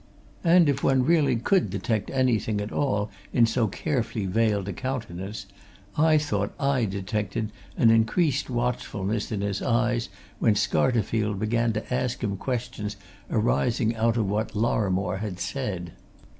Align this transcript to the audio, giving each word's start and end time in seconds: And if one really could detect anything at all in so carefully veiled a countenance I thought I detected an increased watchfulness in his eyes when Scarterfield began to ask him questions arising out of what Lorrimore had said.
And 0.43 0.67
if 0.67 0.83
one 0.83 1.05
really 1.05 1.35
could 1.35 1.69
detect 1.69 2.09
anything 2.09 2.59
at 2.59 2.71
all 2.71 3.11
in 3.31 3.45
so 3.45 3.67
carefully 3.67 4.25
veiled 4.25 4.67
a 4.67 4.73
countenance 4.73 5.45
I 5.95 6.17
thought 6.17 6.55
I 6.59 6.85
detected 6.85 7.51
an 7.77 7.91
increased 7.91 8.49
watchfulness 8.49 9.31
in 9.31 9.41
his 9.41 9.61
eyes 9.61 10.09
when 10.39 10.55
Scarterfield 10.55 11.37
began 11.37 11.71
to 11.73 11.93
ask 11.93 12.23
him 12.23 12.35
questions 12.35 12.97
arising 13.29 13.95
out 13.95 14.17
of 14.17 14.27
what 14.27 14.55
Lorrimore 14.55 15.17
had 15.19 15.39
said. 15.39 15.91